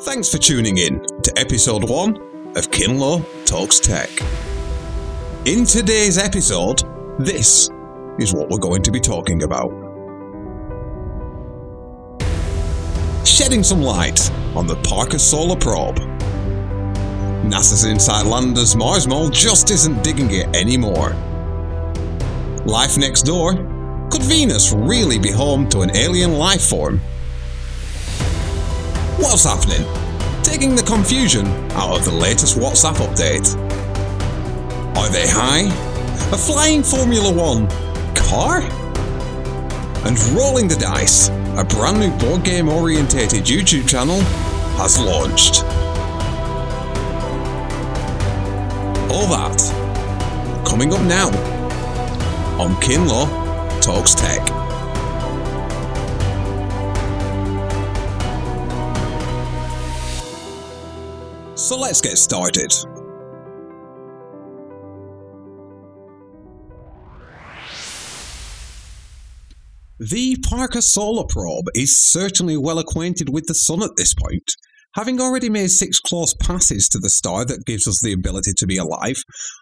Thanks 0.00 0.30
for 0.30 0.36
tuning 0.36 0.76
in 0.76 1.00
to 1.22 1.32
episode 1.36 1.88
1 1.88 2.16
of 2.54 2.70
Kinlaw 2.70 3.24
Talks 3.46 3.80
Tech. 3.80 4.10
In 5.46 5.64
today's 5.64 6.18
episode, 6.18 6.82
this 7.18 7.70
is 8.18 8.34
what 8.34 8.50
we're 8.50 8.58
going 8.58 8.82
to 8.82 8.90
be 8.90 9.00
talking 9.00 9.42
about. 9.42 9.70
Shedding 13.26 13.62
some 13.62 13.80
light 13.80 14.30
on 14.54 14.66
the 14.66 14.76
Parker 14.84 15.18
Solar 15.18 15.56
Probe. 15.56 15.96
NASA's 17.46 17.86
Insight 17.86 18.26
Lander's 18.26 18.76
Mars 18.76 19.08
Mole 19.08 19.30
just 19.30 19.70
isn't 19.70 20.04
digging 20.04 20.30
it 20.30 20.54
anymore. 20.54 21.14
Life 22.66 22.98
next 22.98 23.22
door? 23.22 23.54
Could 24.10 24.24
Venus 24.24 24.74
really 24.74 25.18
be 25.18 25.30
home 25.30 25.66
to 25.70 25.80
an 25.80 25.96
alien 25.96 26.34
life 26.34 26.66
form? 26.66 27.00
What's 29.18 29.44
happening? 29.44 29.82
Taking 30.42 30.76
the 30.76 30.82
confusion 30.82 31.46
out 31.72 31.96
of 31.98 32.04
the 32.04 32.12
latest 32.12 32.58
WhatsApp 32.58 32.96
update. 32.96 33.56
Are 34.94 35.08
they 35.08 35.26
high? 35.26 35.72
A 36.34 36.36
flying 36.36 36.82
Formula 36.82 37.32
One 37.32 37.66
car? 38.14 38.60
And 40.06 40.18
rolling 40.36 40.68
the 40.68 40.76
dice, 40.76 41.30
a 41.56 41.64
brand 41.64 41.98
new 41.98 42.10
board 42.18 42.44
game 42.44 42.68
orientated 42.68 43.44
YouTube 43.44 43.88
channel 43.88 44.20
has 44.76 45.00
launched. 45.00 45.64
All 49.10 49.26
that 49.28 50.66
coming 50.68 50.92
up 50.92 51.00
now 51.02 51.28
on 52.60 52.74
Kinlaw 52.82 53.26
Talks 53.80 54.14
Tech. 54.14 54.55
So 61.66 61.76
let's 61.76 62.00
get 62.00 62.16
started. 62.16 62.72
The 69.98 70.36
Parker 70.48 70.80
Solar 70.80 71.24
Probe 71.28 71.64
is 71.74 71.98
certainly 71.98 72.56
well 72.56 72.78
acquainted 72.78 73.30
with 73.30 73.46
the 73.48 73.54
Sun 73.54 73.82
at 73.82 73.90
this 73.96 74.14
point. 74.14 74.52
Having 74.94 75.20
already 75.20 75.50
made 75.50 75.72
six 75.72 75.98
close 75.98 76.34
passes 76.34 76.88
to 76.90 77.00
the 77.00 77.10
star 77.10 77.44
that 77.44 77.66
gives 77.66 77.88
us 77.88 78.00
the 78.00 78.12
ability 78.12 78.52
to 78.58 78.66
be 78.68 78.76
alive, 78.76 79.16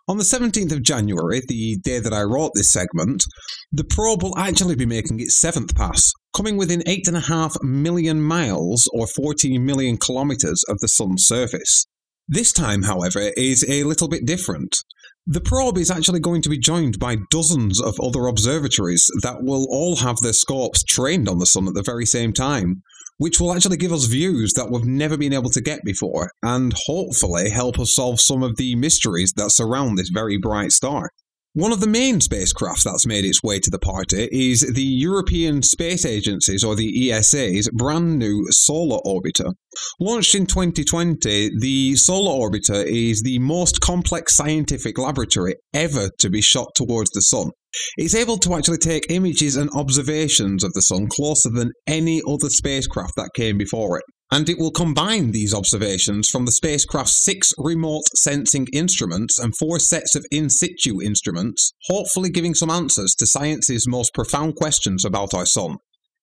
on 0.07 0.19
the 0.19 0.25
17th 0.25 0.73
of 0.73 0.83
January, 0.83 1.41
the 1.49 1.79
day 1.83 2.01
that 2.01 2.13
I 2.13 2.21
wrote 2.25 2.51
this 2.55 2.71
segment, 2.71 3.25
the 3.73 3.83
probe 3.83 4.23
will 4.23 4.37
actually 4.37 4.77
be 4.77 4.85
making 4.85 5.21
its 5.21 5.41
seventh 5.41 5.75
pass, 5.75 6.13
coming 6.37 6.59
within 6.59 6.81
8.5 6.81 7.63
million 7.63 8.21
miles 8.21 8.91
or 8.93 9.07
14 9.07 9.65
million 9.65 9.97
kilometres 9.97 10.63
of 10.69 10.79
the 10.81 10.89
Sun's 10.89 11.25
surface. 11.27 11.87
This 12.29 12.53
time, 12.53 12.85
however, 12.85 13.33
is 13.37 13.67
a 13.69 13.85
little 13.85 14.09
bit 14.09 14.25
different. 14.25 14.79
The 15.27 15.43
probe 15.43 15.77
is 15.77 15.91
actually 15.91 16.21
going 16.21 16.41
to 16.43 16.49
be 16.49 16.59
joined 16.59 16.99
by 16.99 17.17
dozens 17.31 17.81
of 17.81 18.01
other 18.01 18.27
observatories 18.27 19.11
that 19.23 19.43
will 19.43 19.67
all 19.71 19.97
have 19.97 20.17
their 20.19 20.33
scopes 20.33 20.83
trained 20.83 21.29
on 21.29 21.39
the 21.39 21.45
Sun 21.45 21.69
at 21.69 21.75
the 21.75 21.83
very 21.83 22.07
same 22.07 22.33
time, 22.33 22.83
which 23.19 23.39
will 23.39 23.53
actually 23.53 23.77
give 23.77 23.93
us 23.93 24.07
views 24.07 24.55
that 24.55 24.71
we've 24.71 24.87
never 24.87 25.19
been 25.19 25.35
able 25.35 25.51
to 25.51 25.61
get 25.61 25.81
before, 25.85 26.31
and 26.43 26.75
hopefully 26.87 27.51
help 27.51 27.79
us 27.79 27.95
solve 27.95 28.21
some 28.21 28.43
of 28.43 28.57
the 28.57 28.75
mysteries 28.75 29.35
that 29.37 29.51
surround 29.51 29.99
this 29.99 30.09
very 30.09 30.39
bright 30.39 30.73
star. 30.73 31.11
One 31.57 31.71
of 31.71 31.79
the 31.79 31.87
main 31.87 32.21
spacecraft 32.21 32.83
that's 32.83 33.07
made 33.07 33.25
its 33.25 33.41
way 33.41 33.61
to 33.61 33.71
the 33.71 33.79
party 33.79 34.29
is 34.33 34.63
the 34.63 34.83
European 34.83 35.63
Space 35.63 36.05
Agency's, 36.05 36.65
or 36.65 36.75
the 36.75 37.13
ESA's, 37.13 37.71
brand 37.73 38.19
new 38.19 38.45
Solar 38.51 38.99
Orbiter. 39.07 39.53
Launched 40.01 40.35
in 40.35 40.47
2020, 40.47 41.53
the 41.61 41.95
Solar 41.95 42.33
Orbiter 42.33 42.85
is 42.85 43.23
the 43.23 43.39
most 43.39 43.81
complex 43.81 44.35
scientific 44.35 44.99
laboratory 44.99 45.55
ever 45.73 46.11
to 46.19 46.29
be 46.29 46.41
shot 46.41 46.75
towards 46.75 47.11
the 47.11 47.21
Sun. 47.21 47.51
It's 47.99 48.17
able 48.17 48.39
to 48.39 48.55
actually 48.57 48.79
take 48.79 49.07
images 49.09 49.55
and 49.55 49.71
observations 49.77 50.65
of 50.65 50.73
the 50.73 50.83
Sun 50.83 51.07
closer 51.07 51.51
than 51.51 51.71
any 51.87 52.21
other 52.29 52.51
spacecraft 52.51 53.13
that 53.15 53.31
came 53.37 53.59
before 53.59 53.99
it 53.99 54.05
and 54.35 54.49
it 54.49 54.59
will 54.59 54.73
combine 54.73 55.31
these 55.31 55.55
observations 55.55 56.29
from 56.29 56.45
the 56.45 56.51
spacecraft's 56.51 57.23
six 57.23 57.53
remote 57.57 58.03
sensing 58.17 58.67
instruments 58.73 59.39
and 59.39 59.57
four 59.57 59.79
sets 59.79 60.17
of 60.17 60.27
in 60.33 60.51
situ 60.51 61.01
instruments, 61.01 61.73
hopefully 61.85 62.31
giving 62.31 62.53
some 62.53 62.69
answers 62.69 63.15
to 63.15 63.27
science's 63.27 63.87
most 63.87 64.13
profound 64.13 64.57
questions 64.57 65.05
about 65.05 65.35
our 65.35 65.47
Sun. 65.47 65.77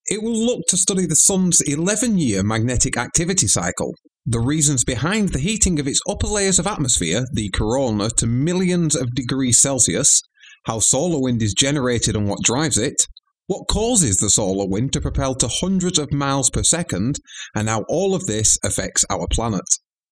It 0.08 0.22
will 0.22 0.38
look 0.38 0.66
to 0.68 0.76
study 0.76 1.06
the 1.06 1.16
Sun's 1.16 1.62
11 1.62 2.18
year 2.18 2.44
magnetic 2.44 2.98
activity 2.98 3.48
cycle, 3.48 3.96
the 4.26 4.42
reasons 4.42 4.84
behind 4.84 5.30
the 5.30 5.40
heating 5.40 5.80
of 5.80 5.88
its 5.88 6.02
upper 6.06 6.28
layers 6.28 6.60
of 6.60 6.68
atmosphere, 6.68 7.24
the 7.32 7.50
corona, 7.52 8.10
to 8.18 8.28
millions 8.28 8.94
of 8.94 9.16
degrees 9.16 9.62
Celsius, 9.62 10.22
how 10.66 10.80
solar 10.80 11.22
wind 11.22 11.42
is 11.42 11.54
generated 11.54 12.18
and 12.18 12.28
what 12.28 12.44
drives 12.44 12.78
it, 12.78 13.08
what 13.52 13.68
causes 13.68 14.16
the 14.16 14.30
solar 14.30 14.66
wind 14.66 14.94
to 14.94 15.02
propel 15.02 15.36
to 15.36 15.50
hundreds 15.50 16.00
of 16.00 16.14
miles 16.14 16.50
per 16.50 16.64
second, 16.64 17.20
and 17.54 17.68
how 17.68 17.84
all 17.90 18.16
of 18.16 18.26
this 18.26 18.58
affects 18.64 19.04
our 19.10 19.28
planet. 19.30 19.66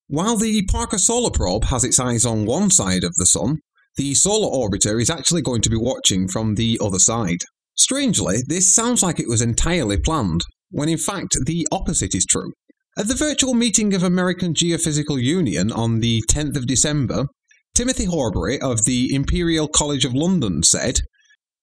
While 0.08 0.36
the 0.36 0.66
Parker 0.66 0.98
Solar 0.98 1.32
Probe 1.32 1.64
has 1.64 1.86
its 1.86 2.02
eyes 2.02 2.26
on 2.26 2.44
one 2.44 2.70
side 2.70 3.06
of 3.06 3.16
the 3.16 3.26
Sun, 3.26 3.60
the 3.96 4.14
Solar 4.14 4.50
Orbiter 4.50 5.02
is 5.02 5.10
actually 5.10 5.42
going 5.42 5.62
to 5.62 5.70
be 5.70 5.78
watching 5.78 6.28
from 6.28 6.56
the 6.56 6.78
other 6.84 7.00
side. 7.00 7.38
Strangely, 7.78 8.40
this 8.46 8.76
sounds 8.76 9.02
like 9.02 9.22
it 9.22 9.30
was 9.30 9.42
entirely 9.42 9.98
planned, 9.98 10.42
when 10.70 10.90
in 10.90 10.98
fact 10.98 11.38
the 11.46 11.66
opposite 11.72 12.14
is 12.14 12.26
true. 12.26 12.52
At 12.98 13.08
the 13.08 13.16
virtual 13.16 13.54
meeting 13.54 13.94
of 13.94 14.04
American 14.04 14.54
Geophysical 14.54 15.24
Union 15.24 15.72
on 15.72 16.02
the 16.02 16.22
10th 16.30 16.58
of 16.58 16.68
December, 16.68 17.28
Timothy 17.74 18.04
Horbury 18.04 18.60
of 18.60 18.84
the 18.84 19.16
Imperial 19.16 19.70
College 19.70 20.04
of 20.04 20.14
London 20.14 20.62
said, 20.62 21.00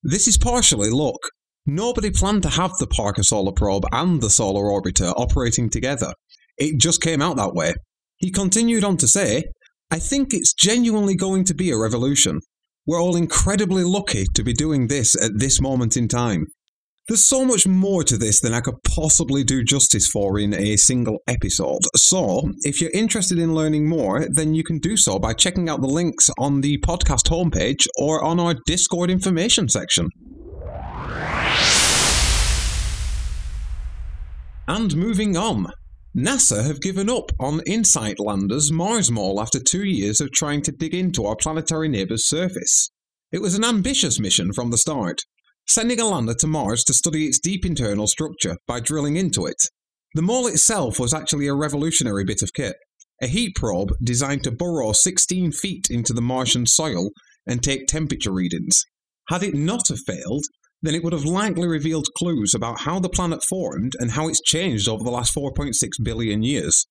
This 0.03 0.27
is 0.27 0.39
partially 0.39 0.89
luck. 0.89 1.19
Nobody 1.69 2.11
planned 2.11 2.45
to 2.45 2.49
have 2.49 2.79
the 2.79 2.87
Parker 2.87 3.25
Solar 3.25 3.51
Probe 3.51 3.87
and 3.91 4.23
the 4.23 4.31
Solar 4.31 4.71
Orbiter 4.71 5.13
operating 5.17 5.69
together. 5.69 6.15
It 6.57 6.79
just 6.79 7.03
came 7.03 7.21
out 7.21 7.37
that 7.37 7.55
way. 7.55 7.75
He 8.19 8.31
continued 8.31 8.85
on 8.85 8.97
to 8.99 9.09
say, 9.09 9.45
I 9.91 9.99
think 9.99 10.29
it's 10.33 10.55
genuinely 10.55 11.17
going 11.17 11.45
to 11.45 11.55
be 11.55 11.71
a 11.71 11.77
revolution. 11.77 12.39
We're 12.87 13.03
all 13.03 13.17
incredibly 13.17 13.83
lucky 13.83 14.27
to 14.35 14.45
be 14.45 14.53
doing 14.53 14.87
this 14.87 15.21
at 15.21 15.39
this 15.39 15.61
moment 15.61 15.97
in 15.97 16.07
time. 16.07 16.47
There's 17.09 17.25
so 17.25 17.45
much 17.45 17.67
more 17.67 18.05
to 18.05 18.17
this 18.17 18.41
than 18.41 18.53
I 18.53 18.61
could 18.61 18.83
possibly 18.85 19.43
do 19.43 19.65
justice 19.65 20.09
for 20.09 20.39
in 20.39 20.55
a 20.55 20.77
single 20.77 21.19
episode. 21.27 21.81
So, 21.97 22.51
if 22.63 22.81
you're 22.81 22.91
interested 22.91 23.39
in 23.39 23.55
learning 23.55 23.89
more, 23.89 24.27
then 24.29 24.55
you 24.55 24.63
can 24.63 24.79
do 24.79 24.97
so 24.97 25.19
by 25.19 25.33
checking 25.33 25.69
out 25.69 25.81
the 25.81 25.89
links 25.89 26.31
on 26.39 26.61
the 26.61 26.79
podcast 26.79 27.29
homepage 27.29 27.87
or 27.97 28.25
on 28.25 28.41
our 28.41 28.55
Discord 28.67 29.11
information 29.11 29.69
section. 29.69 30.09
And 34.69 34.97
moving 34.97 35.37
on. 35.37 35.67
NASA 36.17 36.67
have 36.67 36.81
given 36.81 37.09
up 37.09 37.31
on 37.39 37.61
InSight 37.67 38.19
Lander's 38.19 38.73
Mars 38.73 39.13
Mole 39.13 39.41
after 39.41 39.61
two 39.61 39.85
years 39.85 40.21
of 40.21 40.33
trying 40.33 40.63
to 40.63 40.73
dig 40.73 40.93
into 40.93 41.25
our 41.25 41.37
planetary 41.37 41.89
neighbour's 41.89 42.29
surface. 42.29 42.91
It 43.31 43.41
was 43.41 43.55
an 43.55 43.65
ambitious 43.65 44.19
mission 44.19 44.53
from 44.53 44.71
the 44.71 44.79
start, 44.79 45.21
sending 45.69 46.01
a 46.01 46.07
lander 46.07 46.35
to 46.35 46.47
Mars 46.49 46.83
to 46.85 46.95
study 46.95 47.27
its 47.27 47.39
deep 47.39 47.65
internal 47.65 48.09
structure 48.09 48.57
by 48.67 48.81
drilling 48.81 49.17
into 49.17 49.47
it. 49.47 49.69
The 50.15 50.23
mole 50.23 50.49
itself 50.49 50.99
was 50.99 51.15
actually 51.15 51.47
a 51.47 51.55
revolutionary 51.55 52.25
bit 52.25 52.43
of 52.43 52.53
kit, 52.53 52.75
a 53.23 53.29
heat 53.29 53.55
probe 53.55 53.93
designed 54.03 54.43
to 54.45 54.51
burrow 54.51 54.93
16 54.93 55.53
feet 55.53 55.87
into 55.91 56.13
the 56.13 56.23
Martian 56.23 56.67
soil 56.67 57.11
and 57.47 57.63
take 57.63 57.87
temperature 57.87 58.33
readings. 58.33 58.83
Had 59.29 59.43
it 59.43 59.55
not 59.55 59.89
have 59.89 60.01
failed, 60.07 60.45
then 60.87 60.95
it 60.95 61.03
would 61.03 61.13
have 61.13 61.25
likely 61.25 61.67
revealed 61.67 62.07
clues 62.17 62.55
about 62.55 62.81
how 62.81 62.99
the 63.01 63.09
planet 63.09 63.43
formed 63.43 63.95
and 63.99 64.13
how 64.13 64.29
it's 64.29 64.41
changed 64.43 64.89
over 64.89 65.03
the 65.03 65.11
last 65.11 65.35
4.6 65.35 65.75
billion 66.03 66.43
years. 66.43 66.87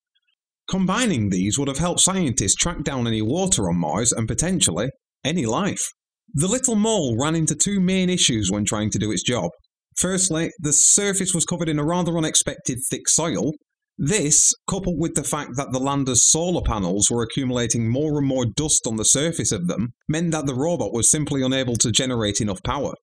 Combining 0.69 1.29
these 1.29 1.57
would 1.57 1.67
have 1.67 1.77
helped 1.77 1.99
scientists 1.99 2.55
track 2.55 2.83
down 2.83 3.07
any 3.07 3.21
water 3.21 3.69
on 3.69 3.77
Mars 3.77 4.11
and 4.11 4.27
potentially 4.27 4.89
any 5.23 5.45
life. 5.45 5.85
The 6.33 6.47
little 6.47 6.75
mole 6.75 7.15
ran 7.17 7.35
into 7.35 7.55
two 7.55 7.79
main 7.79 8.09
issues 8.09 8.51
when 8.51 8.65
trying 8.65 8.89
to 8.91 8.99
do 8.99 9.11
its 9.11 9.23
job. 9.23 9.51
Firstly, 9.97 10.51
the 10.59 10.73
surface 10.73 11.33
was 11.33 11.45
covered 11.45 11.69
in 11.69 11.79
a 11.79 11.85
rather 11.85 12.17
unexpected 12.17 12.79
thick 12.89 13.07
soil. 13.07 13.53
This, 13.97 14.53
coupled 14.69 14.99
with 14.99 15.15
the 15.15 15.23
fact 15.23 15.51
that 15.55 15.71
the 15.71 15.79
lander's 15.79 16.29
solar 16.29 16.61
panels 16.61 17.09
were 17.09 17.23
accumulating 17.23 17.89
more 17.89 18.17
and 18.17 18.27
more 18.27 18.45
dust 18.45 18.85
on 18.85 18.97
the 18.97 19.05
surface 19.05 19.53
of 19.53 19.67
them, 19.67 19.93
meant 20.09 20.31
that 20.31 20.47
the 20.47 20.55
robot 20.55 20.91
was 20.91 21.09
simply 21.09 21.41
unable 21.41 21.77
to 21.77 21.91
generate 21.91 22.41
enough 22.41 22.61
power. 22.63 22.93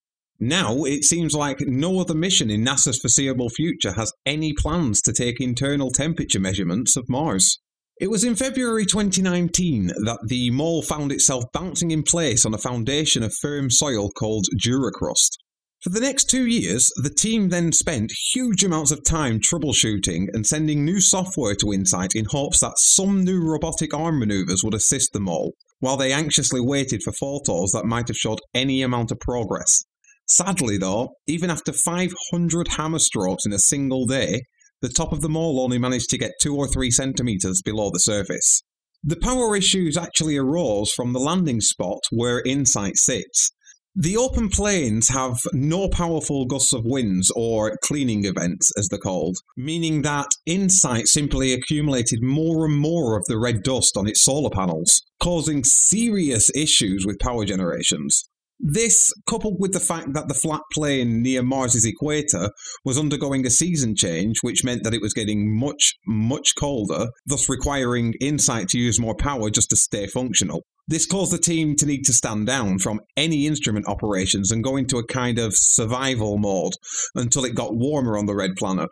Now, 0.45 0.83
it 0.83 1.05
seems 1.05 1.33
like 1.33 1.61
no 1.61 2.01
other 2.01 2.13
mission 2.13 2.49
in 2.49 2.65
NASA's 2.65 2.99
foreseeable 2.99 3.47
future 3.47 3.93
has 3.93 4.11
any 4.25 4.51
plans 4.51 4.99
to 5.03 5.13
take 5.13 5.39
internal 5.39 5.89
temperature 5.89 6.37
measurements 6.41 6.97
of 6.97 7.07
Mars. 7.07 7.59
It 8.01 8.09
was 8.09 8.25
in 8.25 8.35
February 8.35 8.85
2019 8.85 9.87
that 9.87 10.19
the 10.27 10.51
mole 10.51 10.81
found 10.81 11.13
itself 11.13 11.45
bouncing 11.53 11.91
in 11.91 12.03
place 12.03 12.45
on 12.45 12.53
a 12.53 12.57
foundation 12.57 13.23
of 13.23 13.33
firm 13.33 13.69
soil 13.69 14.09
called 14.09 14.47
duricrust. 14.61 15.37
For 15.81 15.91
the 15.91 16.01
next 16.01 16.25
two 16.25 16.45
years, 16.45 16.91
the 16.97 17.09
team 17.09 17.47
then 17.47 17.71
spent 17.71 18.11
huge 18.33 18.65
amounts 18.65 18.91
of 18.91 19.05
time 19.05 19.39
troubleshooting 19.39 20.27
and 20.33 20.45
sending 20.45 20.83
new 20.83 20.99
software 20.99 21.55
to 21.55 21.71
Insight 21.71 22.15
in 22.15 22.25
hopes 22.25 22.59
that 22.59 22.77
some 22.79 23.23
new 23.23 23.41
robotic 23.41 23.93
arm 23.93 24.19
maneuvers 24.19 24.61
would 24.61 24.73
assist 24.73 25.13
the 25.13 25.21
mole, 25.21 25.53
while 25.79 25.95
they 25.95 26.11
anxiously 26.11 26.59
waited 26.59 27.01
for 27.01 27.13
photos 27.13 27.71
that 27.71 27.85
might 27.85 28.09
have 28.09 28.17
showed 28.17 28.41
any 28.53 28.81
amount 28.81 29.09
of 29.09 29.21
progress. 29.21 29.85
Sadly, 30.27 30.77
though, 30.77 31.15
even 31.27 31.49
after 31.49 31.73
500 31.73 32.67
hammer 32.69 32.99
strokes 32.99 33.45
in 33.45 33.53
a 33.53 33.59
single 33.59 34.05
day, 34.05 34.41
the 34.81 34.89
top 34.89 35.13
of 35.13 35.21
the 35.21 35.29
mole 35.29 35.61
only 35.61 35.77
managed 35.77 36.09
to 36.09 36.17
get 36.17 36.31
two 36.41 36.55
or 36.55 36.67
three 36.67 36.91
centimetres 36.91 37.61
below 37.61 37.89
the 37.91 37.99
surface. 37.99 38.63
The 39.03 39.17
power 39.17 39.55
issues 39.55 39.97
actually 39.97 40.37
arose 40.37 40.91
from 40.91 41.13
the 41.13 41.19
landing 41.19 41.61
spot 41.61 41.99
where 42.11 42.41
Insight 42.45 42.95
sits, 42.95 43.51
the 43.95 44.17
open 44.17 44.49
plains 44.49 45.09
have 45.09 45.37
no 45.53 45.87
powerful 45.87 46.45
gusts 46.45 46.73
of 46.73 46.83
winds 46.83 47.31
or 47.35 47.77
cleaning 47.83 48.25
events, 48.25 48.71
as 48.75 48.87
they're 48.87 48.97
called, 48.97 49.37
meaning 49.55 50.01
that 50.01 50.29
Insight 50.47 51.05
simply 51.05 51.53
accumulated 51.53 52.23
more 52.23 52.65
and 52.65 52.75
more 52.75 53.15
of 53.15 53.23
the 53.27 53.37
red 53.37 53.61
dust 53.61 53.95
on 53.95 54.07
its 54.07 54.23
solar 54.23 54.49
panels, 54.49 55.03
causing 55.21 55.63
serious 55.63 56.49
issues 56.55 57.05
with 57.05 57.19
power 57.19 57.45
generations. 57.45 58.27
This, 58.59 59.11
coupled 59.27 59.57
with 59.59 59.73
the 59.73 59.79
fact 59.79 60.13
that 60.13 60.27
the 60.27 60.33
flat 60.33 60.61
plane 60.73 61.21
near 61.21 61.43
Mars's 61.43 61.85
equator 61.85 62.49
was 62.85 62.97
undergoing 62.97 63.45
a 63.45 63.49
season 63.49 63.95
change, 63.95 64.37
which 64.41 64.63
meant 64.63 64.83
that 64.83 64.93
it 64.93 65.01
was 65.01 65.13
getting 65.13 65.57
much, 65.57 65.95
much 66.07 66.55
colder, 66.55 67.07
thus 67.25 67.49
requiring 67.49 68.13
Insight 68.21 68.69
to 68.69 68.79
use 68.79 68.99
more 68.99 69.15
power 69.15 69.49
just 69.49 69.69
to 69.71 69.75
stay 69.75 70.07
functional. 70.07 70.63
This 70.87 71.05
caused 71.05 71.33
the 71.33 71.37
team 71.37 71.75
to 71.77 71.85
need 71.85 72.03
to 72.05 72.13
stand 72.13 72.47
down 72.47 72.79
from 72.79 73.01
any 73.17 73.47
instrument 73.47 73.87
operations 73.87 74.51
and 74.51 74.63
go 74.63 74.77
into 74.77 74.97
a 74.97 75.07
kind 75.07 75.39
of 75.39 75.55
survival 75.55 76.37
mode 76.37 76.73
until 77.15 77.45
it 77.45 77.55
got 77.55 77.75
warmer 77.75 78.17
on 78.17 78.27
the 78.27 78.35
red 78.35 78.51
planet. 78.57 78.89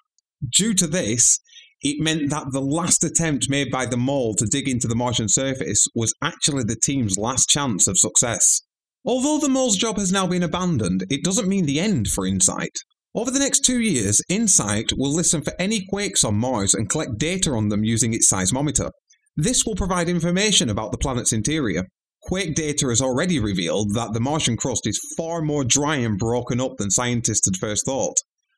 Due 0.49 0.73
to 0.73 0.87
this, 0.87 1.39
it 1.81 2.01
meant 2.01 2.29
that 2.29 2.47
the 2.51 2.61
last 2.61 3.03
attempt 3.03 3.49
made 3.49 3.71
by 3.71 3.85
the 3.85 3.97
mole 3.97 4.35
to 4.35 4.45
dig 4.45 4.67
into 4.67 4.87
the 4.87 4.95
Martian 4.95 5.29
surface 5.29 5.85
was 5.95 6.13
actually 6.21 6.63
the 6.63 6.75
team's 6.75 7.17
last 7.17 7.49
chance 7.49 7.87
of 7.87 7.97
success. 7.97 8.61
Although 9.03 9.39
the 9.39 9.49
mole's 9.49 9.77
job 9.77 9.97
has 9.97 10.11
now 10.11 10.27
been 10.27 10.43
abandoned, 10.43 11.05
it 11.09 11.23
doesn't 11.23 11.47
mean 11.47 11.65
the 11.65 11.79
end 11.79 12.07
for 12.07 12.25
InSight. 12.25 12.77
Over 13.15 13.31
the 13.31 13.39
next 13.39 13.65
two 13.65 13.79
years, 13.79 14.21
InSight 14.29 14.93
will 14.95 15.13
listen 15.13 15.41
for 15.41 15.53
any 15.59 15.85
quakes 15.89 16.23
on 16.23 16.35
Mars 16.35 16.73
and 16.73 16.89
collect 16.89 17.17
data 17.17 17.51
on 17.51 17.69
them 17.69 17.83
using 17.83 18.13
its 18.13 18.31
seismometer. 18.31 18.91
This 19.35 19.65
will 19.65 19.75
provide 19.75 20.07
information 20.07 20.69
about 20.69 20.91
the 20.91 20.97
planet's 20.97 21.33
interior. 21.33 21.85
Quake 22.21 22.53
data 22.53 22.87
has 22.89 23.01
already 23.01 23.39
revealed 23.39 23.95
that 23.95 24.13
the 24.13 24.19
Martian 24.19 24.55
crust 24.55 24.85
is 24.85 24.99
far 25.17 25.41
more 25.41 25.63
dry 25.63 25.95
and 25.95 26.19
broken 26.19 26.61
up 26.61 26.77
than 26.77 26.91
scientists 26.91 27.47
had 27.47 27.57
first 27.57 27.85
thought, 27.85 28.15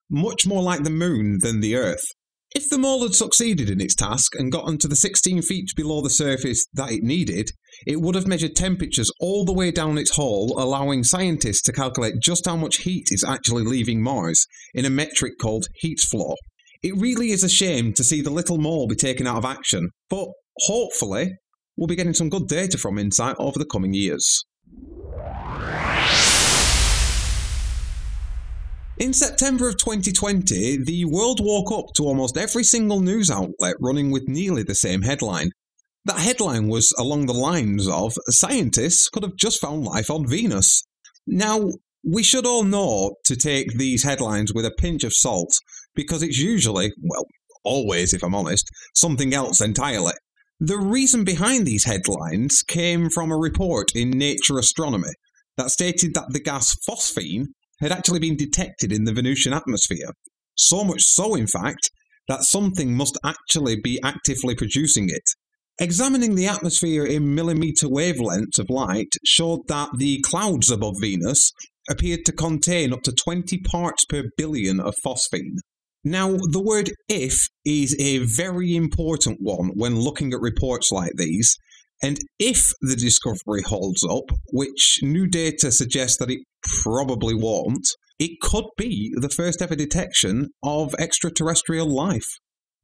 much 0.10 0.46
more 0.46 0.62
like 0.62 0.84
the 0.84 0.90
Moon 0.90 1.40
than 1.40 1.62
the 1.62 1.76
Earth. 1.76 2.04
If 2.54 2.70
the 2.70 2.78
mole 2.78 3.02
had 3.02 3.16
succeeded 3.16 3.70
in 3.70 3.82
its 3.82 3.96
task 3.96 4.36
and 4.36 4.52
gotten 4.52 4.78
to 4.80 4.88
the 4.88 4.96
16 4.96 5.42
feet 5.42 5.70
below 5.76 6.02
the 6.02 6.10
surface 6.10 6.66
that 6.74 6.92
it 6.92 7.02
needed, 7.02 7.50
it 7.86 8.02
would 8.02 8.16
have 8.16 8.28
measured 8.28 8.56
temperatures 8.56 9.12
all 9.20 9.46
the 9.46 9.54
way 9.54 9.72
down 9.72 9.98
its 9.98 10.16
hole, 10.16 10.56
allowing 10.58 11.04
scientists 11.04 11.62
to 11.64 11.74
calculate 11.74 12.20
just 12.22 12.46
how 12.46 12.56
much 12.56 12.78
heat 12.78 13.08
is 13.12 13.24
actually 13.24 13.64
leaving 13.64 14.02
Mars 14.02 14.46
in 14.74 14.86
a 14.86 14.90
metric 14.90 15.34
called 15.42 15.68
heat 15.76 16.00
flow. 16.00 16.36
It 16.82 16.96
really 16.98 17.32
is 17.32 17.44
a 17.44 17.50
shame 17.50 17.94
to 17.94 18.04
see 18.04 18.22
the 18.22 18.30
little 18.30 18.58
mole 18.58 18.88
be 18.88 18.96
taken 18.96 19.26
out 19.26 19.38
of 19.38 19.46
action, 19.46 19.90
but 20.10 20.28
hopefully, 20.66 21.36
we'll 21.78 21.88
be 21.88 21.96
getting 21.96 22.14
some 22.14 22.30
good 22.30 22.48
data 22.48 22.78
from 22.78 22.98
Insight 22.98 23.36
over 23.40 23.58
the 23.58 23.66
coming 23.66 23.94
years. 23.94 24.44
In 28.98 29.12
September 29.12 29.68
of 29.68 29.78
2020, 29.78 30.84
the 30.84 31.06
world 31.06 31.40
woke 31.42 31.72
up 31.72 31.94
to 31.96 32.04
almost 32.04 32.38
every 32.38 32.64
single 32.64 33.00
news 33.00 33.32
outlet 33.32 33.76
running 33.82 34.12
with 34.12 34.28
nearly 34.28 34.62
the 34.62 34.76
same 34.76 35.02
headline. 35.02 35.50
That 36.06 36.20
headline 36.20 36.68
was 36.68 36.94
along 36.98 37.28
the 37.28 37.34
lines 37.34 37.88
of 37.88 38.14
Scientists 38.30 39.08
could 39.10 39.24
have 39.24 39.38
just 39.38 39.62
found 39.62 39.84
life 39.84 40.10
on 40.10 40.28
Venus. 40.28 40.84
Now, 41.26 41.70
we 42.04 42.24
should 42.24 42.46
all 42.46 42.64
know 42.64 43.16
to 43.26 43.36
take 43.38 43.78
these 43.78 44.04
headlines 44.04 44.54
with 44.54 44.66
a 44.66 44.76
pinch 44.78 45.06
of 45.06 45.14
salt 45.14 45.54
because 45.96 46.22
it's 46.22 46.38
usually, 46.38 46.92
well, 47.02 47.26
always 47.64 48.14
if 48.14 48.22
I'm 48.24 48.36
honest, 48.36 48.70
something 48.94 49.34
else 49.34 49.62
entirely. 49.62 50.14
The 50.60 50.78
reason 50.78 51.24
behind 51.24 51.66
these 51.66 51.86
headlines 51.86 52.64
came 52.68 53.10
from 53.10 53.32
a 53.32 53.38
report 53.38 53.96
in 53.96 54.10
Nature 54.10 54.60
Astronomy 54.60 55.14
that 55.58 55.70
stated 55.70 56.14
that 56.16 56.32
the 56.32 56.40
gas 56.40 56.76
phosphine 56.88 57.48
had 57.80 57.92
actually 57.92 58.20
been 58.20 58.36
detected 58.36 58.92
in 58.92 59.06
the 59.06 59.14
Venusian 59.14 59.54
atmosphere. 59.54 60.12
So 60.56 60.84
much 60.84 61.04
so, 61.04 61.36
in 61.36 61.48
fact, 61.48 61.90
that 62.28 62.44
something 62.44 62.96
must 62.96 63.18
actually 63.26 63.78
be 63.82 64.00
actively 64.04 64.56
producing 64.56 65.10
it. 65.10 65.24
Examining 65.80 66.36
the 66.36 66.48
atmosphere 66.48 67.04
in 67.04 67.34
millimeter 67.34 67.88
wavelengths 67.88 68.60
of 68.60 68.70
light 68.70 69.16
showed 69.26 69.62
that 69.68 69.90
the 69.98 70.22
clouds 70.22 70.70
above 70.70 70.96
Venus 71.02 71.52
appeared 71.90 72.26
to 72.26 72.32
contain 72.32 72.94
up 72.94 73.02
to 73.02 73.12
20 73.12 73.58
parts 73.60 74.06
per 74.06 74.24
billion 74.38 74.80
of 74.80 74.94
phosphine. 75.04 75.58
Now, 76.04 76.38
the 76.52 76.62
word 76.64 76.92
if 77.10 77.48
is 77.66 77.96
a 78.00 78.20
very 78.20 78.76
important 78.76 79.38
one 79.42 79.72
when 79.74 80.00
looking 80.00 80.32
at 80.34 80.42
reports 80.42 80.92
like 80.92 81.14
these. 81.16 81.58
And 82.04 82.20
if 82.38 82.72
the 82.82 82.96
discovery 82.96 83.64
holds 83.64 84.04
up, 84.04 84.26
which 84.52 85.00
new 85.02 85.26
data 85.26 85.72
suggests 85.72 86.18
that 86.18 86.30
it 86.30 86.42
probably 86.84 87.34
won't, 87.34 87.88
it 88.20 88.42
could 88.42 88.66
be 88.78 89.12
the 89.16 89.30
first 89.30 89.62
ever 89.62 89.76
detection 89.76 90.50
of 90.62 90.94
extraterrestrial 91.00 91.88
life. 91.88 92.28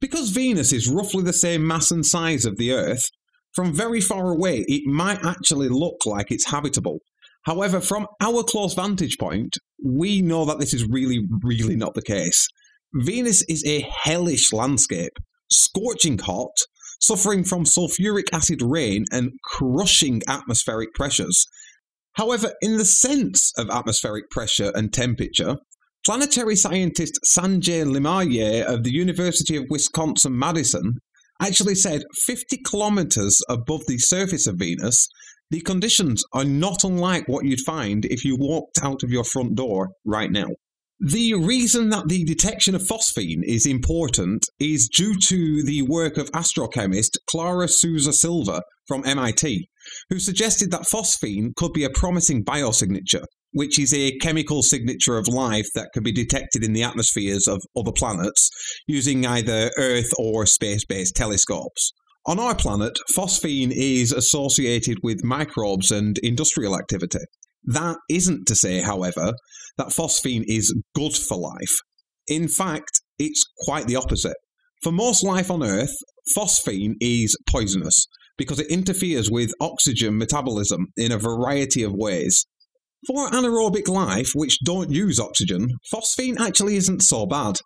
Because 0.00 0.30
Venus 0.30 0.72
is 0.72 0.88
roughly 0.88 1.22
the 1.22 1.32
same 1.32 1.66
mass 1.66 1.90
and 1.90 2.04
size 2.04 2.44
of 2.44 2.56
the 2.56 2.72
Earth, 2.72 3.04
from 3.52 3.74
very 3.74 4.00
far 4.00 4.30
away 4.30 4.64
it 4.68 4.86
might 4.86 5.24
actually 5.24 5.68
look 5.68 6.06
like 6.06 6.30
it's 6.30 6.50
habitable. 6.50 7.00
However, 7.44 7.80
from 7.80 8.06
our 8.20 8.42
close 8.42 8.74
vantage 8.74 9.18
point, 9.18 9.56
we 9.84 10.22
know 10.22 10.44
that 10.44 10.58
this 10.58 10.74
is 10.74 10.86
really, 10.86 11.26
really 11.42 11.76
not 11.76 11.94
the 11.94 12.02
case. 12.02 12.46
Venus 12.94 13.42
is 13.48 13.64
a 13.66 13.86
hellish 14.02 14.52
landscape, 14.52 15.12
scorching 15.50 16.18
hot, 16.18 16.52
suffering 17.00 17.44
from 17.44 17.64
sulfuric 17.64 18.32
acid 18.32 18.60
rain 18.62 19.04
and 19.10 19.32
crushing 19.44 20.22
atmospheric 20.28 20.92
pressures. 20.94 21.46
However, 22.14 22.52
in 22.60 22.76
the 22.76 22.84
sense 22.84 23.52
of 23.56 23.70
atmospheric 23.70 24.28
pressure 24.30 24.72
and 24.74 24.92
temperature, 24.92 25.56
planetary 26.04 26.56
scientist 26.56 27.18
Sanjay 27.36 27.84
Limaye 27.84 28.62
of 28.62 28.84
the 28.84 28.92
University 28.92 29.56
of 29.56 29.66
Wisconsin 29.68 30.38
Madison 30.38 30.94
actually 31.40 31.74
said 31.74 32.02
50 32.26 32.58
kilometers 32.64 33.38
above 33.48 33.80
the 33.86 33.98
surface 33.98 34.46
of 34.46 34.56
Venus, 34.56 35.08
the 35.50 35.60
conditions 35.60 36.22
are 36.32 36.44
not 36.44 36.84
unlike 36.84 37.28
what 37.28 37.44
you'd 37.44 37.60
find 37.66 38.04
if 38.06 38.24
you 38.24 38.36
walked 38.38 38.78
out 38.82 39.02
of 39.02 39.10
your 39.10 39.24
front 39.24 39.56
door 39.56 39.88
right 40.04 40.30
now. 40.30 40.48
The 41.00 41.34
reason 41.34 41.88
that 41.90 42.08
the 42.08 42.24
detection 42.24 42.74
of 42.74 42.82
phosphine 42.82 43.42
is 43.42 43.66
important 43.66 44.44
is 44.58 44.88
due 44.94 45.14
to 45.28 45.62
the 45.62 45.82
work 45.82 46.18
of 46.18 46.30
astrochemist 46.32 47.16
Clara 47.30 47.68
Sousa 47.68 48.12
Silva 48.12 48.62
from 48.86 49.06
MIT, 49.06 49.66
who 50.10 50.18
suggested 50.18 50.70
that 50.70 50.86
phosphine 50.92 51.54
could 51.56 51.72
be 51.72 51.84
a 51.84 51.90
promising 51.90 52.44
biosignature, 52.44 53.24
which 53.52 53.78
is 53.78 53.92
a 53.92 54.16
chemical 54.18 54.62
signature 54.62 55.16
of 55.16 55.28
life 55.28 55.66
that 55.74 55.90
can 55.92 56.02
be 56.02 56.12
detected 56.12 56.64
in 56.64 56.72
the 56.72 56.82
atmospheres 56.82 57.46
of 57.46 57.60
other 57.76 57.92
planets 57.92 58.48
using 58.86 59.26
either 59.26 59.70
Earth 59.76 60.10
or 60.18 60.46
space 60.46 60.84
based 60.84 61.16
telescopes. 61.16 61.92
On 62.26 62.38
our 62.38 62.54
planet, 62.54 62.98
phosphine 63.16 63.72
is 63.72 64.12
associated 64.12 64.98
with 65.02 65.24
microbes 65.24 65.90
and 65.90 66.18
industrial 66.18 66.78
activity. 66.78 67.24
That 67.64 67.96
isn't 68.08 68.46
to 68.46 68.54
say, 68.54 68.82
however, 68.82 69.32
that 69.78 69.88
phosphine 69.88 70.44
is 70.46 70.74
good 70.94 71.14
for 71.14 71.36
life. 71.36 71.76
In 72.28 72.46
fact, 72.46 73.00
it's 73.18 73.44
quite 73.64 73.86
the 73.86 73.96
opposite. 73.96 74.36
For 74.82 74.92
most 74.92 75.24
life 75.24 75.50
on 75.50 75.62
Earth, 75.62 75.94
phosphine 76.36 76.94
is 77.00 77.36
poisonous 77.48 78.06
because 78.36 78.58
it 78.58 78.70
interferes 78.70 79.30
with 79.30 79.52
oxygen 79.60 80.16
metabolism 80.16 80.86
in 80.96 81.12
a 81.12 81.18
variety 81.18 81.82
of 81.82 81.92
ways. 81.92 82.46
For 83.06 83.30
anaerobic 83.30 83.88
life, 83.88 84.32
which 84.34 84.58
don't 84.62 84.90
use 84.90 85.18
oxygen, 85.18 85.68
phosphine 85.90 86.38
actually 86.38 86.76
isn't 86.76 87.00
so 87.02 87.24
bad. 87.24 87.56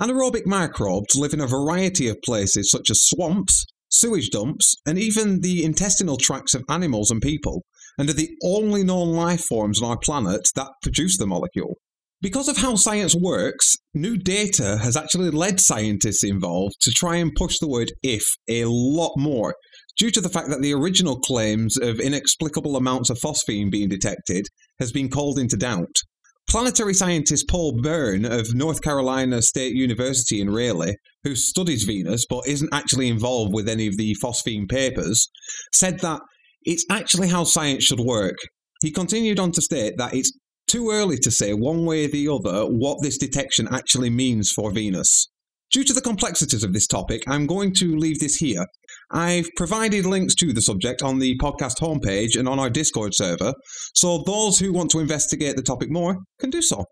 Anaerobic 0.00 0.46
microbes 0.46 1.16
live 1.16 1.32
in 1.32 1.40
a 1.40 1.48
variety 1.48 2.06
of 2.06 2.22
places 2.22 2.70
such 2.70 2.90
as 2.90 3.04
swamps, 3.04 3.64
sewage 3.88 4.30
dumps, 4.30 4.76
and 4.86 4.96
even 4.96 5.40
the 5.40 5.64
intestinal 5.64 6.16
tracts 6.16 6.54
of 6.54 6.64
animals 6.68 7.10
and 7.10 7.20
people, 7.20 7.64
and 7.98 8.08
are 8.08 8.12
the 8.12 8.36
only 8.44 8.84
known 8.84 9.14
life 9.14 9.42
forms 9.42 9.82
on 9.82 9.90
our 9.90 9.98
planet 9.98 10.42
that 10.54 10.70
produce 10.80 11.18
the 11.18 11.26
molecule. 11.26 11.76
Because 12.20 12.48
of 12.48 12.58
how 12.58 12.76
science 12.76 13.14
works, 13.14 13.74
new 13.94 14.16
data 14.16 14.78
has 14.78 14.96
actually 14.96 15.30
led 15.30 15.60
scientists 15.60 16.22
involved 16.22 16.76
to 16.82 16.92
try 16.92 17.16
and 17.16 17.34
push 17.34 17.58
the 17.58 17.68
word 17.68 17.92
if 18.02 18.24
a 18.48 18.64
lot 18.66 19.12
more, 19.16 19.56
due 19.98 20.10
to 20.10 20.20
the 20.20 20.28
fact 20.28 20.48
that 20.50 20.62
the 20.62 20.72
original 20.72 21.18
claims 21.18 21.76
of 21.76 22.00
inexplicable 22.00 22.76
amounts 22.76 23.10
of 23.10 23.18
phosphine 23.18 23.70
being 23.70 23.88
detected 23.88 24.46
has 24.78 24.92
been 24.92 25.08
called 25.08 25.38
into 25.38 25.56
doubt. 25.56 25.96
Planetary 26.48 26.94
scientist 26.94 27.48
Paul 27.48 27.80
Byrne 27.82 28.24
of 28.24 28.54
North 28.54 28.82
Carolina 28.82 29.40
State 29.40 29.74
University 29.74 30.40
in 30.40 30.50
Raleigh, 30.50 30.96
who 31.22 31.34
studies 31.34 31.84
Venus 31.84 32.26
but 32.28 32.46
isn't 32.46 32.72
actually 32.72 33.08
involved 33.08 33.54
with 33.54 33.68
any 33.68 33.86
of 33.86 33.96
the 33.96 34.14
phosphine 34.22 34.68
papers, 34.68 35.28
said 35.72 36.00
that 36.00 36.20
it's 36.62 36.84
actually 36.90 37.28
how 37.28 37.44
science 37.44 37.84
should 37.84 38.00
work. 38.00 38.36
He 38.82 38.90
continued 38.90 39.40
on 39.40 39.52
to 39.52 39.62
state 39.62 39.94
that 39.96 40.14
it's 40.14 40.32
too 40.66 40.90
early 40.90 41.16
to 41.18 41.30
say 41.30 41.54
one 41.54 41.86
way 41.86 42.04
or 42.04 42.08
the 42.08 42.28
other 42.28 42.64
what 42.66 42.98
this 43.02 43.18
detection 43.18 43.68
actually 43.70 44.10
means 44.10 44.50
for 44.50 44.70
Venus. 44.70 45.28
Due 45.72 45.84
to 45.84 45.92
the 45.92 46.00
complexities 46.00 46.62
of 46.62 46.72
this 46.72 46.86
topic, 46.86 47.22
I'm 47.26 47.46
going 47.46 47.72
to 47.74 47.96
leave 47.96 48.20
this 48.20 48.36
here. 48.36 48.66
I've 49.14 49.48
provided 49.56 50.06
links 50.06 50.34
to 50.36 50.52
the 50.52 50.60
subject 50.60 51.00
on 51.00 51.20
the 51.20 51.38
podcast 51.38 51.78
homepage 51.80 52.36
and 52.36 52.48
on 52.48 52.58
our 52.58 52.68
Discord 52.68 53.14
server, 53.14 53.54
so 53.94 54.24
those 54.26 54.58
who 54.58 54.72
want 54.72 54.90
to 54.90 54.98
investigate 54.98 55.54
the 55.54 55.62
topic 55.62 55.88
more 55.88 56.16
can 56.40 56.50
do 56.50 56.60
so. 56.60 56.84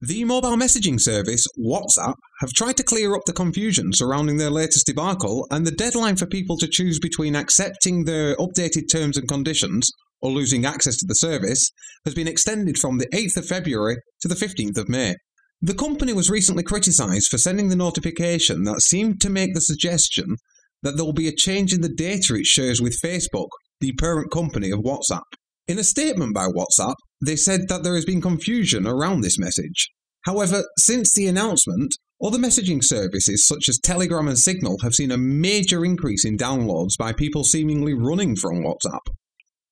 The 0.00 0.22
mobile 0.22 0.56
messaging 0.56 1.00
service, 1.00 1.44
WhatsApp, 1.58 2.14
have 2.40 2.52
tried 2.54 2.76
to 2.76 2.84
clear 2.84 3.16
up 3.16 3.22
the 3.26 3.32
confusion 3.32 3.92
surrounding 3.92 4.36
their 4.36 4.48
latest 4.48 4.86
debacle, 4.86 5.44
and 5.50 5.66
the 5.66 5.72
deadline 5.72 6.14
for 6.14 6.26
people 6.26 6.56
to 6.58 6.68
choose 6.68 7.00
between 7.00 7.34
accepting 7.34 8.04
their 8.04 8.36
updated 8.36 8.92
terms 8.92 9.16
and 9.16 9.26
conditions 9.26 9.90
or 10.20 10.30
losing 10.30 10.64
access 10.64 10.96
to 10.98 11.06
the 11.08 11.16
service 11.16 11.68
has 12.04 12.14
been 12.14 12.28
extended 12.28 12.78
from 12.78 12.98
the 12.98 13.08
8th 13.08 13.38
of 13.38 13.46
February 13.46 13.96
to 14.20 14.28
the 14.28 14.36
15th 14.36 14.78
of 14.78 14.88
May. 14.88 15.16
The 15.60 15.74
company 15.74 16.12
was 16.12 16.30
recently 16.30 16.62
criticised 16.62 17.28
for 17.28 17.38
sending 17.38 17.68
the 17.68 17.74
notification 17.74 18.62
that 18.64 18.80
seemed 18.80 19.20
to 19.22 19.30
make 19.30 19.54
the 19.54 19.60
suggestion 19.60 20.36
that 20.84 20.94
there 20.94 21.04
will 21.04 21.12
be 21.12 21.26
a 21.26 21.34
change 21.34 21.72
in 21.72 21.80
the 21.80 21.88
data 21.88 22.36
it 22.36 22.46
shares 22.46 22.80
with 22.80 23.00
Facebook, 23.02 23.48
the 23.80 23.92
parent 23.94 24.30
company 24.30 24.70
of 24.70 24.78
WhatsApp. 24.78 25.24
In 25.66 25.76
a 25.76 25.84
statement 25.84 26.32
by 26.32 26.46
WhatsApp, 26.46 26.94
they 27.20 27.34
said 27.34 27.62
that 27.68 27.82
there 27.82 27.96
has 27.96 28.04
been 28.04 28.20
confusion 28.20 28.86
around 28.86 29.22
this 29.22 29.36
message. 29.36 29.88
However, 30.26 30.62
since 30.78 31.12
the 31.12 31.26
announcement, 31.26 31.92
other 32.22 32.38
messaging 32.38 32.78
services 32.82 33.44
such 33.44 33.68
as 33.68 33.80
Telegram 33.80 34.28
and 34.28 34.38
Signal 34.38 34.78
have 34.82 34.94
seen 34.94 35.10
a 35.10 35.18
major 35.18 35.84
increase 35.84 36.24
in 36.24 36.38
downloads 36.38 36.96
by 36.96 37.12
people 37.12 37.42
seemingly 37.42 37.94
running 37.94 38.36
from 38.36 38.62
WhatsApp. 38.62 39.00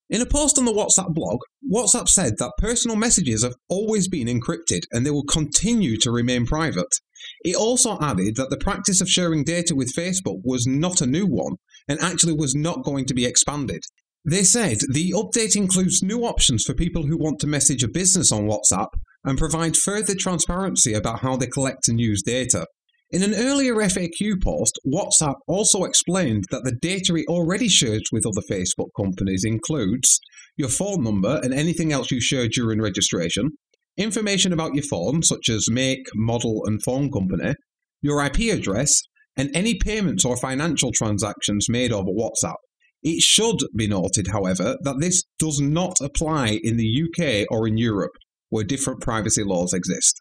In 0.08 0.22
a 0.22 0.26
post 0.26 0.56
on 0.56 0.64
the 0.64 0.72
WhatsApp 0.72 1.12
blog, 1.14 1.40
WhatsApp 1.68 2.08
said 2.08 2.38
that 2.38 2.52
personal 2.58 2.96
messages 2.96 3.42
have 3.42 3.56
always 3.68 4.06
been 4.06 4.28
encrypted 4.28 4.82
and 4.92 5.04
they 5.04 5.10
will 5.10 5.25
continue 5.25 5.96
to 5.98 6.12
remain 6.12 6.46
private. 6.46 6.94
It 7.42 7.56
also 7.56 7.98
added 8.00 8.36
that 8.36 8.50
the 8.50 8.56
practice 8.56 9.00
of 9.00 9.08
sharing 9.08 9.42
data 9.42 9.75
with 9.75 9.94
Facebook 9.96 10.42
was 10.44 10.64
not 10.64 11.00
a 11.00 11.06
new 11.06 11.26
one 11.26 11.56
and 11.88 12.00
actually 12.00 12.34
was 12.34 12.54
not 12.54 12.84
going 12.84 13.06
to 13.06 13.14
be 13.14 13.25
expanded. 13.25 13.82
They 14.25 14.44
said 14.44 14.78
the 14.92 15.10
update 15.10 15.56
includes 15.56 16.02
new 16.02 16.25
options 16.25 16.64
for 16.64 16.75
people 16.75 17.06
who 17.06 17.16
want 17.16 17.40
to 17.40 17.48
message 17.48 17.82
a 17.82 17.88
business 17.88 18.30
on 18.30 18.48
WhatsApp 18.48 18.88
and 19.25 19.38
provide 19.38 19.76
further 19.76 20.14
transparency 20.14 20.94
about 20.94 21.20
how 21.20 21.36
they 21.36 21.46
collect 21.48 21.88
and 21.88 22.00
use 22.00 22.22
data. 22.22 22.66
In 23.10 23.22
an 23.22 23.34
earlier 23.34 23.76
FAQ 23.76 24.42
post, 24.42 24.80
WhatsApp 24.84 25.36
also 25.46 25.84
explained 25.84 26.44
that 26.50 26.64
the 26.64 26.76
data 26.82 27.14
it 27.14 27.26
already 27.28 27.68
shares 27.68 28.02
with 28.10 28.26
other 28.26 28.42
Facebook 28.50 28.88
companies 28.96 29.44
includes 29.44 30.18
your 30.56 30.68
phone 30.68 31.04
number 31.04 31.38
and 31.44 31.54
anything 31.54 31.92
else 31.92 32.10
you 32.10 32.20
share 32.20 32.48
during 32.48 32.82
registration, 32.82 33.50
information 33.96 34.52
about 34.52 34.75
your 34.75 34.82
phone, 34.82 35.22
such 35.22 35.48
as 35.48 35.70
make, 35.70 36.04
model, 36.16 36.62
and 36.64 36.82
phone 36.82 37.12
company, 37.12 37.54
your 38.02 38.25
IP 38.25 38.52
address, 38.52 39.02
and 39.36 39.54
any 39.54 39.75
payments 39.78 40.25
or 40.25 40.36
financial 40.36 40.90
transactions 40.90 41.68
made 41.68 41.92
over 41.92 42.10
WhatsApp. 42.10 42.56
It 43.04 43.20
should 43.20 43.58
be 43.76 43.86
noted, 43.86 44.28
however, 44.32 44.78
that 44.82 44.96
this 44.98 45.22
does 45.38 45.60
not 45.60 45.98
apply 46.00 46.58
in 46.60 46.76
the 46.76 47.04
UK 47.04 47.46
or 47.52 47.68
in 47.68 47.76
Europe, 47.76 48.14
where 48.48 48.64
different 48.64 49.00
privacy 49.00 49.44
laws 49.44 49.72
exist. 49.72 50.20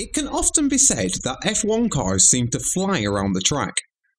It 0.00 0.14
can 0.14 0.28
often 0.28 0.68
be 0.68 0.78
said 0.78 1.10
that 1.24 1.42
F1 1.44 1.90
cars 1.90 2.24
seem 2.30 2.48
to 2.52 2.58
fly 2.58 3.02
around 3.02 3.34
the 3.34 3.42
track, 3.42 3.74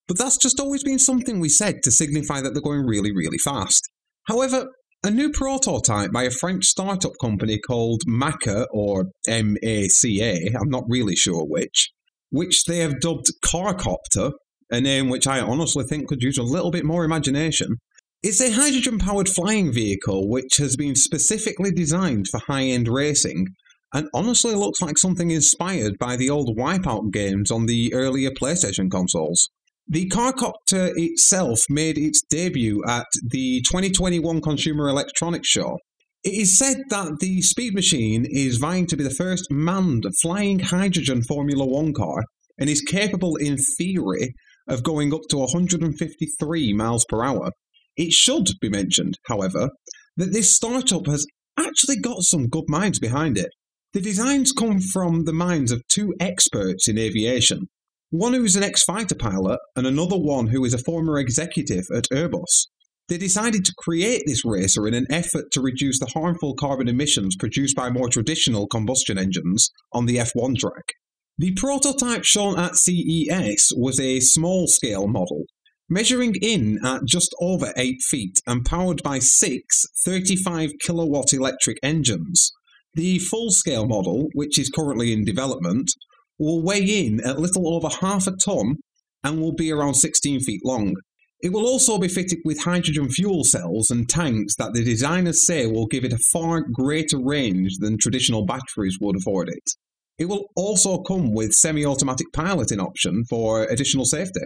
but 0.08 0.16
that's 0.16 0.38
just 0.38 0.60
always 0.60 0.84
been 0.84 1.00
something 1.00 1.40
we 1.40 1.50
said 1.50 1.82
to 1.82 1.90
signify 1.90 2.40
that 2.40 2.54
they're 2.54 2.62
going 2.62 2.86
really, 2.86 3.12
really 3.12 3.40
fast. 3.40 3.90
However, 4.28 4.68
a 5.04 5.10
new 5.10 5.32
prototype 5.32 6.12
by 6.12 6.22
a 6.22 6.30
French 6.30 6.66
startup 6.66 7.14
company 7.20 7.58
called 7.58 8.04
Maca, 8.08 8.68
or 8.70 9.06
M-A-C-A, 9.28 10.52
I'm 10.54 10.70
not 10.70 10.84
really 10.88 11.16
sure 11.16 11.48
which, 11.48 11.90
which 12.30 12.66
they 12.66 12.78
have 12.78 13.00
dubbed 13.00 13.32
Carcopter, 13.44 14.34
a 14.70 14.80
name 14.80 15.10
which 15.10 15.26
I 15.26 15.40
honestly 15.40 15.84
think 15.86 16.08
could 16.08 16.22
use 16.22 16.38
a 16.38 16.44
little 16.44 16.70
bit 16.70 16.86
more 16.86 17.04
imagination. 17.04 17.78
It's 18.22 18.40
a 18.40 18.52
hydrogen 18.52 19.00
powered 19.00 19.30
flying 19.30 19.74
vehicle 19.74 20.30
which 20.30 20.58
has 20.58 20.76
been 20.76 20.94
specifically 20.94 21.72
designed 21.72 22.28
for 22.28 22.40
high 22.40 22.66
end 22.66 22.88
racing 22.88 23.48
and 23.94 24.08
honestly 24.14 24.56
looks 24.56 24.82
like 24.82 24.98
something 24.98 25.32
inspired 25.32 25.98
by 26.00 26.16
the 26.16 26.30
old 26.30 26.58
Wipeout 26.58 27.12
games 27.12 27.52
on 27.52 27.66
the 27.66 27.94
earlier 27.94 28.32
PlayStation 28.32 28.90
consoles. 28.90 29.50
The 29.88 30.08
Carcopter 30.08 30.92
itself 30.96 31.60
made 31.70 31.98
its 31.98 32.22
debut 32.30 32.82
at 32.88 33.08
the 33.22 33.62
2021 33.64 34.42
Consumer 34.42 34.88
Electronics 34.88 35.50
Show, 35.50 35.78
it 36.24 36.34
is 36.36 36.56
said 36.56 36.84
that 36.90 37.20
the 37.20 37.42
Speed 37.42 37.74
Machine 37.74 38.28
is 38.30 38.58
vying 38.58 38.86
to 38.88 38.96
be 38.96 39.04
the 39.04 39.10
first 39.10 39.50
manned 39.50 40.06
flying 40.22 40.60
hydrogen 40.60 41.24
Formula 41.24 41.66
One 41.66 41.94
car 41.94 42.26
and 42.60 42.70
is 42.70 42.82
capable, 42.82 43.38
in 43.38 43.58
theory, 43.80 44.36
of 44.68 44.84
going 44.84 45.16
up 45.16 45.22
to 45.30 45.38
153 45.38 46.74
miles 46.74 47.06
per 47.10 47.24
hour. 47.24 47.50
It 47.98 48.12
should 48.12 48.50
be 48.62 48.70
mentioned, 48.70 49.18
however, 49.26 49.72
that 50.16 50.32
this 50.32 50.56
startup 50.56 51.08
has 51.08 51.26
actually 51.58 51.98
got 51.98 52.22
some 52.22 52.50
good 52.50 52.66
minds 52.68 53.00
behind 53.00 53.36
it. 53.40 53.50
The 53.94 54.02
designs 54.02 54.54
come 54.54 54.80
from 54.80 55.26
the 55.26 55.34
minds 55.34 55.72
of 55.72 55.86
two 55.90 56.14
experts 56.20 56.88
in 56.88 56.98
aviation 56.98 57.68
one 58.12 58.34
who 58.34 58.44
is 58.44 58.58
an 58.58 58.64
ex 58.64 58.84
fighter 58.84 59.16
pilot, 59.16 59.60
and 59.76 59.88
another 59.88 60.18
one 60.18 60.48
who 60.48 60.66
is 60.66 60.74
a 60.74 60.78
former 60.78 61.18
executive 61.18 61.86
at 61.96 62.10
Airbus. 62.12 62.68
They 63.08 63.18
decided 63.18 63.66
to 63.66 63.74
create 63.78 64.24
this 64.26 64.46
racer 64.46 64.88
in 64.88 64.94
an 64.94 65.08
effort 65.10 65.52
to 65.52 65.62
reduce 65.62 66.00
the 66.00 66.12
harmful 66.14 66.54
carbon 66.54 66.88
emissions 66.88 67.36
produced 67.38 67.76
by 67.76 67.90
more 67.90 68.10
traditional 68.10 68.68
combustion 68.68 69.18
engines 69.18 69.70
on 69.94 70.06
the 70.06 70.18
F1 70.18 70.58
track. 70.58 70.94
The 71.38 71.54
prototype 71.54 72.24
shown 72.26 72.60
at 72.60 72.76
CES 72.76 73.72
was 73.76 74.00
a 74.00 74.20
small 74.20 74.68
scale 74.68 75.08
model, 75.08 75.44
measuring 75.90 76.36
in 76.42 76.80
at 76.86 77.06
just 77.06 77.34
over 77.42 77.74
8 77.76 78.02
feet 78.02 78.40
and 78.46 78.66
powered 78.66 79.02
by 79.04 79.20
six 79.20 79.86
35 80.06 80.72
kilowatt 80.82 81.34
electric 81.34 81.78
engines. 81.82 82.52
The 82.94 83.20
full 83.20 83.52
scale 83.52 83.88
model, 83.88 84.28
which 84.34 84.60
is 84.60 84.70
currently 84.70 85.14
in 85.14 85.24
development, 85.24 85.92
will 86.38 86.62
weigh 86.62 87.06
in 87.06 87.22
at 87.22 87.40
little 87.40 87.74
over 87.74 87.90
half 88.02 88.28
a 88.28 88.36
ton 88.36 88.78
and 89.24 89.40
will 89.40 89.54
be 89.54 89.72
around 89.72 89.94
16 89.94 90.42
feet 90.42 90.62
long. 90.66 90.96
It 91.42 91.54
will 91.54 91.66
also 91.66 91.98
be 91.98 92.08
fitted 92.08 92.40
with 92.46 92.64
hydrogen 92.64 93.10
fuel 93.10 93.44
cells 93.44 93.90
and 93.90 94.08
tanks 94.08 94.56
that 94.58 94.74
the 94.74 94.84
designers 94.84 95.46
say 95.46 95.66
will 95.66 95.88
give 95.88 96.04
it 96.04 96.14
a 96.14 96.20
far 96.32 96.62
greater 96.62 97.20
range 97.20 97.78
than 97.80 97.98
traditional 97.98 98.46
batteries 98.46 98.98
would 99.02 99.16
afford 99.16 99.50
it. 99.50 99.72
It 100.20 100.26
will 100.26 100.46
also 100.56 101.00
come 101.00 101.34
with 101.34 101.54
semi 101.54 101.84
automatic 101.84 102.28
piloting 102.34 102.80
option 102.80 103.24
for 103.28 103.64
additional 103.64 104.06
safety. 104.06 104.42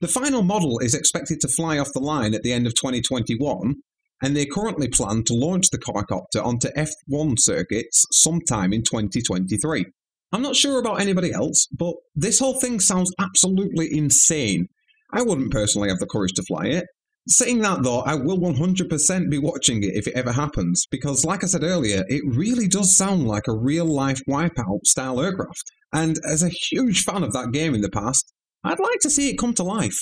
The 0.00 0.08
final 0.08 0.42
model 0.42 0.78
is 0.80 0.94
expected 0.94 1.40
to 1.40 1.48
fly 1.48 1.78
off 1.78 1.92
the 1.92 2.00
line 2.00 2.34
at 2.34 2.42
the 2.42 2.52
end 2.52 2.66
of 2.66 2.74
2021, 2.74 3.74
and 4.22 4.36
they 4.36 4.46
currently 4.46 4.88
plan 4.88 5.24
to 5.24 5.34
launch 5.34 5.70
the 5.70 5.78
Carcopter 5.78 6.42
onto 6.42 6.68
F1 6.72 7.38
circuits 7.38 8.04
sometime 8.12 8.72
in 8.72 8.82
2023. 8.82 9.86
I'm 10.32 10.42
not 10.42 10.56
sure 10.56 10.78
about 10.78 11.00
anybody 11.00 11.32
else, 11.32 11.66
but 11.76 11.94
this 12.14 12.38
whole 12.38 12.60
thing 12.60 12.80
sounds 12.80 13.12
absolutely 13.18 13.88
insane 13.96 14.68
I 15.12 15.22
wouldn't 15.22 15.50
personally 15.50 15.88
have 15.88 15.98
the 15.98 16.06
courage 16.06 16.32
to 16.34 16.42
fly 16.42 16.66
it. 16.66 16.86
Saying 17.28 17.60
that 17.60 17.82
though, 17.82 18.00
I 18.00 18.14
will 18.14 18.38
100% 18.38 19.30
be 19.30 19.38
watching 19.38 19.82
it 19.82 19.94
if 19.94 20.06
it 20.06 20.14
ever 20.14 20.32
happens, 20.32 20.86
because 20.90 21.24
like 21.24 21.44
I 21.44 21.46
said 21.46 21.62
earlier, 21.62 22.04
it 22.08 22.22
really 22.24 22.66
does 22.66 22.96
sound 22.96 23.26
like 23.26 23.46
a 23.46 23.56
real 23.56 23.84
life 23.84 24.20
wipeout 24.28 24.84
style 24.86 25.20
aircraft. 25.20 25.70
And 25.92 26.18
as 26.28 26.42
a 26.42 26.48
huge 26.48 27.02
fan 27.02 27.22
of 27.22 27.32
that 27.32 27.52
game 27.52 27.74
in 27.74 27.82
the 27.82 27.90
past, 27.90 28.32
I'd 28.64 28.78
like 28.78 29.00
to 29.00 29.10
see 29.10 29.30
it 29.30 29.38
come 29.38 29.54
to 29.54 29.62
life. 29.62 29.96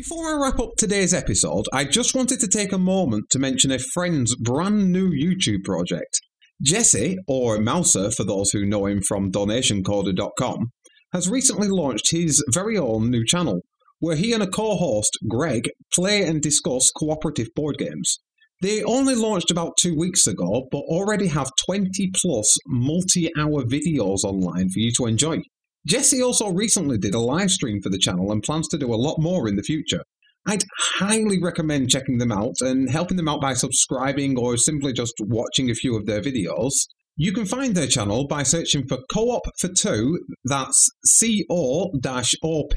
Before 0.00 0.28
I 0.28 0.42
wrap 0.42 0.58
up 0.58 0.76
today's 0.78 1.12
episode, 1.12 1.66
I 1.74 1.84
just 1.84 2.14
wanted 2.14 2.40
to 2.40 2.48
take 2.48 2.72
a 2.72 2.78
moment 2.78 3.28
to 3.32 3.38
mention 3.38 3.70
a 3.70 3.78
friend's 3.78 4.34
brand 4.34 4.90
new 4.90 5.10
YouTube 5.10 5.62
project. 5.62 6.22
Jesse, 6.62 7.18
or 7.28 7.58
Mouser 7.58 8.10
for 8.10 8.24
those 8.24 8.50
who 8.50 8.64
know 8.64 8.86
him 8.86 9.02
from 9.02 9.30
donationcoder.com, 9.30 10.70
has 11.12 11.28
recently 11.28 11.68
launched 11.68 12.12
his 12.12 12.42
very 12.50 12.78
own 12.78 13.10
new 13.10 13.26
channel, 13.26 13.60
where 13.98 14.16
he 14.16 14.32
and 14.32 14.42
a 14.42 14.46
co 14.46 14.74
host, 14.76 15.18
Greg, 15.28 15.68
play 15.92 16.22
and 16.22 16.40
discuss 16.40 16.90
cooperative 16.96 17.48
board 17.54 17.76
games. 17.76 18.20
They 18.62 18.82
only 18.82 19.14
launched 19.14 19.50
about 19.50 19.76
two 19.78 19.94
weeks 19.94 20.26
ago, 20.26 20.66
but 20.72 20.78
already 20.78 21.26
have 21.26 21.50
20 21.66 22.10
plus 22.14 22.56
multi 22.66 23.30
hour 23.38 23.64
videos 23.64 24.24
online 24.24 24.70
for 24.70 24.78
you 24.78 24.92
to 24.92 25.04
enjoy. 25.04 25.42
Jesse 25.86 26.22
also 26.22 26.50
recently 26.50 26.98
did 26.98 27.14
a 27.14 27.20
live 27.20 27.50
stream 27.50 27.80
for 27.80 27.88
the 27.88 27.98
channel 27.98 28.30
and 28.32 28.42
plans 28.42 28.68
to 28.68 28.78
do 28.78 28.92
a 28.92 28.96
lot 28.96 29.18
more 29.18 29.48
in 29.48 29.56
the 29.56 29.62
future. 29.62 30.02
I'd 30.46 30.64
highly 30.78 31.40
recommend 31.40 31.90
checking 31.90 32.18
them 32.18 32.32
out 32.32 32.54
and 32.60 32.90
helping 32.90 33.16
them 33.16 33.28
out 33.28 33.40
by 33.40 33.54
subscribing 33.54 34.38
or 34.38 34.56
simply 34.56 34.92
just 34.92 35.14
watching 35.20 35.70
a 35.70 35.74
few 35.74 35.96
of 35.96 36.06
their 36.06 36.22
videos. 36.22 36.72
You 37.16 37.32
can 37.32 37.44
find 37.44 37.74
their 37.74 37.86
channel 37.86 38.26
by 38.26 38.42
searching 38.42 38.86
for 38.86 38.98
Co-op 39.12 39.42
for 39.58 39.68
Two, 39.68 40.18
that's 40.44 40.88
C-O-OP 41.04 42.74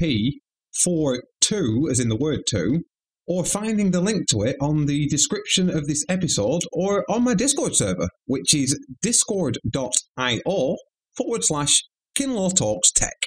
for 0.82 1.22
two, 1.40 1.88
as 1.90 2.00
in 2.00 2.08
the 2.08 2.16
word 2.16 2.40
two, 2.48 2.82
or 3.26 3.44
finding 3.44 3.90
the 3.90 4.00
link 4.00 4.28
to 4.28 4.42
it 4.42 4.56
on 4.60 4.86
the 4.86 5.06
description 5.08 5.70
of 5.70 5.86
this 5.86 6.04
episode 6.08 6.62
or 6.72 7.10
on 7.10 7.24
my 7.24 7.34
Discord 7.34 7.74
server, 7.74 8.08
which 8.26 8.54
is 8.54 8.78
discord.io 9.00 10.76
forward 11.16 11.44
slash 11.44 11.82
Kinlaw 12.16 12.54
Talks 12.54 12.92
Tech. 12.92 13.26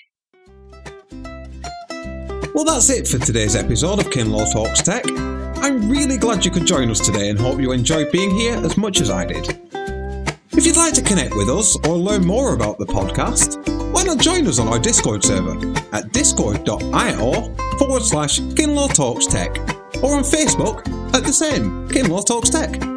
Well, 2.54 2.64
that's 2.64 2.90
it 2.90 3.06
for 3.06 3.18
today's 3.18 3.54
episode 3.54 4.00
of 4.00 4.06
Kinlaw 4.06 4.52
Talks 4.54 4.82
Tech. 4.82 5.04
I'm 5.62 5.90
really 5.90 6.18
glad 6.18 6.46
you 6.46 6.52
could 6.52 6.66
join 6.66 6.90
us 6.90 7.02
today 7.02 7.30
and 7.30 7.38
hope 7.38 7.60
you 7.60 7.74
enjoyed 7.74 8.14
being 8.14 8.32
here 8.32 8.56
as 8.56 8.78
much 8.78 9.02
as 9.02 9.10
I 9.10 9.26
did. 9.26 9.46
If 10.54 10.66
you'd 10.66 10.78
like 10.78 10.94
to 10.94 11.02
connect 11.02 11.36
with 11.36 11.50
us 11.50 11.76
or 11.86 11.98
learn 11.98 12.26
more 12.26 12.54
about 12.54 12.80
the 12.80 12.86
podcast, 12.86 13.58
why 13.92 14.04
not 14.04 14.20
join 14.20 14.48
us 14.48 14.58
on 14.58 14.70
our 14.70 14.80
Discord 14.80 15.22
server 15.22 15.58
at 15.92 16.14
discord.io 16.14 17.56
forward 17.78 18.04
slash 18.04 18.40
Kinlaw 18.40 18.94
Talks 18.94 19.28
Tech 19.28 19.58
or 20.02 20.16
on 20.16 20.24
Facebook 20.24 20.88
at 21.14 21.26
the 21.26 21.34
same 21.34 21.90
Kinlaw 21.90 22.26
Talks 22.26 22.50
Tech. 22.50 22.97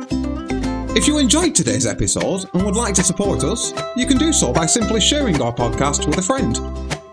If 0.93 1.07
you 1.07 1.19
enjoyed 1.19 1.55
today's 1.55 1.87
episode 1.87 2.47
and 2.53 2.65
would 2.65 2.75
like 2.75 2.95
to 2.95 3.05
support 3.05 3.45
us, 3.45 3.73
you 3.97 4.07
can 4.07 4.19
do 4.19 4.33
so 4.33 4.53
by 4.53 4.67
simply 4.67 5.01
sharing 5.01 5.41
our 5.41 5.55
podcast 5.55 6.05
with 6.05 6.19
a 6.19 6.23
friend. 6.23 6.59